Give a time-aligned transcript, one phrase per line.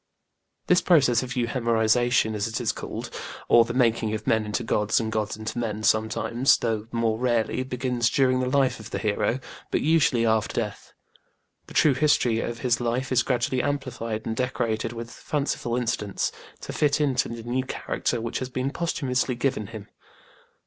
[0.65, 3.11] This process of euhemerisation, as it is called,
[3.47, 7.61] or the making of men into gods and gods into men, sometimes, though more rarely,
[7.61, 10.93] begins during the life of the hero, but usually after death.
[11.67, 16.31] The true history of his life is gradually amplified and decorated with fanciful incidents,
[16.61, 19.87] to fit it to the new character which has been posthumously given him.